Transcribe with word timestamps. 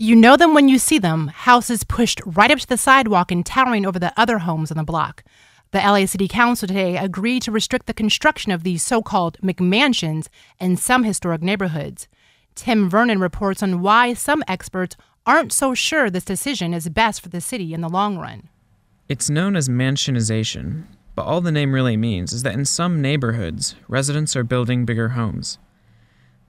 You 0.00 0.14
know 0.14 0.36
them 0.36 0.54
when 0.54 0.68
you 0.68 0.78
see 0.78 0.98
them 0.98 1.26
houses 1.26 1.82
pushed 1.82 2.20
right 2.24 2.52
up 2.52 2.60
to 2.60 2.68
the 2.68 2.76
sidewalk 2.76 3.32
and 3.32 3.44
towering 3.44 3.84
over 3.84 3.98
the 3.98 4.12
other 4.16 4.38
homes 4.38 4.70
on 4.70 4.76
the 4.76 4.84
block. 4.84 5.24
The 5.72 5.80
LA 5.80 6.06
City 6.06 6.28
Council 6.28 6.68
today 6.68 6.96
agreed 6.96 7.42
to 7.42 7.50
restrict 7.50 7.86
the 7.86 7.92
construction 7.92 8.52
of 8.52 8.62
these 8.62 8.80
so 8.80 9.02
called 9.02 9.38
McMansions 9.42 10.28
in 10.60 10.76
some 10.76 11.02
historic 11.02 11.42
neighborhoods. 11.42 12.06
Tim 12.54 12.88
Vernon 12.88 13.18
reports 13.18 13.60
on 13.60 13.82
why 13.82 14.14
some 14.14 14.44
experts 14.46 14.94
aren't 15.26 15.52
so 15.52 15.74
sure 15.74 16.08
this 16.08 16.24
decision 16.24 16.72
is 16.72 16.88
best 16.88 17.20
for 17.20 17.28
the 17.28 17.40
city 17.40 17.74
in 17.74 17.80
the 17.80 17.88
long 17.88 18.18
run. 18.18 18.48
It's 19.08 19.28
known 19.28 19.56
as 19.56 19.68
mansionization, 19.68 20.84
but 21.16 21.26
all 21.26 21.40
the 21.40 21.50
name 21.50 21.72
really 21.72 21.96
means 21.96 22.32
is 22.32 22.44
that 22.44 22.54
in 22.54 22.66
some 22.66 23.02
neighborhoods, 23.02 23.74
residents 23.88 24.36
are 24.36 24.44
building 24.44 24.84
bigger 24.84 25.08
homes. 25.08 25.58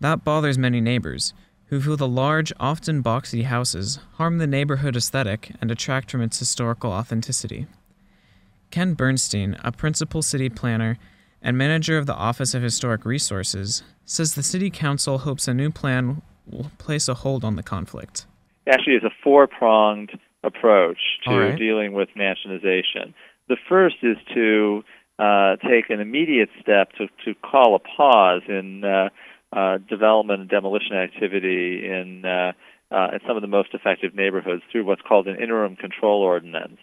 That 0.02 0.24
bothers 0.24 0.60
many 0.60 0.80
neighbors, 0.80 1.34
who 1.70 1.80
feel 1.80 1.98
the 1.98 2.08
large, 2.08 2.52
often 2.60 3.04
boxy 3.04 3.44
houses 3.44 4.00
harm 4.16 4.38
the 4.38 4.48
neighborhood 4.48 4.96
aesthetic 4.96 5.52
and 5.62 5.70
detract 5.70 6.10
from 6.12 6.22
its 6.22 6.40
historical 6.40 6.92
authenticity. 6.92 7.68
Ken 8.72 8.94
Bernstein, 8.94 9.56
a 9.64 9.72
principal 9.72 10.22
city 10.22 10.50
planner 10.50 10.98
and 11.42 11.58
manager 11.58 11.98
of 11.98 12.06
the 12.06 12.16
Office 12.16 12.54
of 12.54 12.62
Historic 12.62 13.06
Resources, 13.06 13.84
says 14.04 14.34
the 14.34 14.44
City 14.44 14.70
Council 14.70 15.20
hopes 15.20 15.48
a 15.48 15.54
new 15.54 15.70
plan 15.70 16.22
will 16.48 16.72
place 16.80 17.08
a 17.08 17.14
hold 17.14 17.44
on 17.44 17.56
the 17.56 17.64
conflict. 17.64 18.26
Actually, 18.68 18.96
it's 18.96 19.06
a 19.06 19.12
four 19.24 19.48
pronged 19.48 20.12
approach 20.44 20.98
to 21.26 21.38
right. 21.38 21.58
dealing 21.58 21.94
with 21.94 22.10
mansionization. 22.18 23.14
The 23.48 23.58
first 23.68 23.98
is 24.02 24.18
to 24.34 24.84
uh, 25.20 25.58
take 25.58 25.90
an 25.90 26.00
immediate 26.00 26.50
step 26.62 26.92
to, 26.94 27.08
to 27.26 27.36
call 27.42 27.76
a 27.76 27.80
pause 27.80 28.42
in 28.48 28.84
uh, 28.84 29.10
uh, 29.52 29.78
development 29.90 30.42
and 30.42 30.50
demolition 30.50 30.96
activity 30.96 31.86
in, 31.86 32.24
uh, 32.26 32.52
uh, 32.92 33.10
in 33.14 33.20
some 33.28 33.36
of 33.36 33.42
the 33.42 33.48
most 33.48 33.74
affected 33.74 34.16
neighborhoods 34.16 34.62
through 34.72 34.86
what's 34.86 35.02
called 35.02 35.28
an 35.28 35.42
interim 35.42 35.76
control 35.76 36.22
ordinance. 36.22 36.78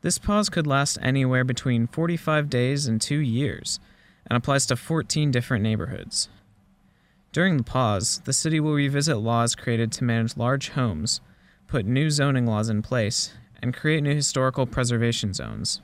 This 0.00 0.18
pause 0.18 0.48
could 0.48 0.66
last 0.66 0.98
anywhere 1.00 1.44
between 1.44 1.86
45 1.86 2.50
days 2.50 2.86
and 2.86 3.00
two 3.00 3.18
years 3.18 3.78
and 4.26 4.36
applies 4.36 4.66
to 4.66 4.76
14 4.76 5.30
different 5.30 5.62
neighborhoods. 5.62 6.28
During 7.32 7.56
the 7.56 7.62
pause, 7.62 8.20
the 8.24 8.32
city 8.32 8.60
will 8.60 8.74
revisit 8.74 9.16
laws 9.18 9.54
created 9.54 9.92
to 9.92 10.04
manage 10.04 10.36
large 10.36 10.70
homes, 10.70 11.20
put 11.66 11.86
new 11.86 12.10
zoning 12.10 12.46
laws 12.46 12.68
in 12.68 12.82
place, 12.82 13.32
and 13.62 13.72
create 13.72 14.02
new 14.02 14.14
historical 14.14 14.66
preservation 14.66 15.32
zones. 15.32 15.80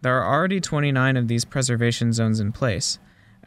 There 0.00 0.16
are 0.20 0.34
already 0.34 0.60
29 0.60 1.16
of 1.16 1.28
these 1.28 1.44
preservation 1.44 2.12
zones 2.12 2.40
in 2.40 2.52
place, 2.52 2.98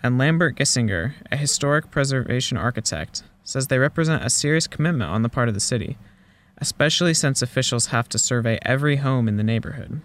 and 0.04 0.18
Lambert 0.18 0.56
Giessinger, 0.56 1.14
a 1.32 1.38
historic 1.38 1.92
preservation 1.92 2.58
architect, 2.58 3.24
says 3.44 3.68
they 3.68 3.80
represent 3.80 4.24
a 4.24 4.30
serious 4.30 4.68
commitment 4.68 5.10
on 5.10 5.22
the 5.22 5.30
part 5.30 5.48
of 5.48 5.54
the 5.54 5.60
city, 5.60 5.98
especially 6.58 7.14
since 7.14 7.42
officials 7.42 7.88
have 7.88 8.10
to 8.10 8.20
survey 8.20 8.60
every 8.62 8.98
home 8.98 9.28
in 9.28 9.38
the 9.38 9.44
neighborhood. 9.44 10.02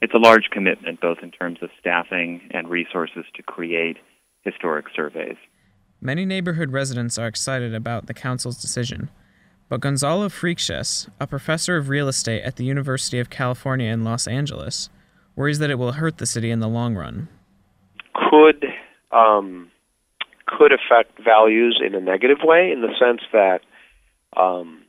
It's 0.00 0.14
a 0.14 0.18
large 0.18 0.50
commitment, 0.50 1.00
both 1.00 1.18
in 1.22 1.30
terms 1.30 1.58
of 1.62 1.70
staffing 1.80 2.48
and 2.50 2.68
resources 2.68 3.24
to 3.34 3.42
create 3.42 3.96
historic 4.42 4.86
surveys. 4.94 5.36
Many 6.00 6.24
neighborhood 6.24 6.72
residents 6.72 7.18
are 7.18 7.26
excited 7.26 7.74
about 7.74 8.06
the 8.06 8.14
council's 8.14 8.60
decision, 8.60 9.10
but 9.68 9.80
Gonzalo 9.80 10.28
Freixes, 10.28 11.08
a 11.18 11.26
professor 11.26 11.76
of 11.76 11.88
real 11.88 12.08
estate 12.08 12.42
at 12.42 12.56
the 12.56 12.64
University 12.64 13.18
of 13.18 13.30
California 13.30 13.90
in 13.90 14.04
Los 14.04 14.28
Angeles, 14.28 14.90
worries 15.34 15.58
that 15.58 15.70
it 15.70 15.78
will 15.78 15.92
hurt 15.92 16.18
the 16.18 16.26
city 16.26 16.50
in 16.50 16.60
the 16.60 16.68
long 16.68 16.94
run. 16.94 17.28
could 18.30 18.64
um, 19.16 19.70
could 20.46 20.72
affect 20.72 21.22
values 21.22 21.80
in 21.84 21.94
a 21.94 22.00
negative 22.00 22.38
way, 22.42 22.70
in 22.70 22.82
the 22.82 22.94
sense 23.00 23.20
that 23.32 23.60
um, 24.36 24.82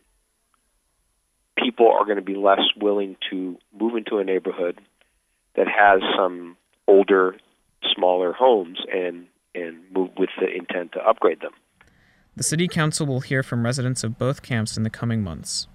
people 1.58 1.92
are 1.92 2.06
going 2.06 2.18
to 2.18 2.22
be 2.22 2.36
less 2.36 2.62
willing 2.80 3.16
to 3.30 3.58
move 3.80 3.96
into 3.96 4.18
a 4.18 4.24
neighborhood 4.24 4.80
that 5.56 5.68
has 5.68 6.02
some 6.16 6.58
older, 6.88 7.36
smaller 7.96 8.34
homes 8.34 8.80
and 8.94 9.28
and 9.56 9.78
move 9.92 10.12
with 10.20 10.30
the 10.40 10.48
intent 10.48 10.92
to 10.92 11.00
upgrade 11.00 11.40
them. 11.42 11.52
The 12.36 12.44
city 12.44 12.68
council 12.68 13.08
will 13.08 13.22
hear 13.22 13.42
from 13.42 13.66
residents 13.66 14.04
of 14.04 14.20
both 14.20 14.44
camps 14.44 14.78
in 14.78 14.84
the 14.84 14.92
coming 14.92 15.24
months. 15.24 15.68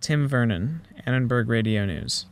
Tim 0.00 0.28
Vernon, 0.28 0.82
Annenberg 1.04 1.48
Radio 1.48 1.84
News. 1.84 2.26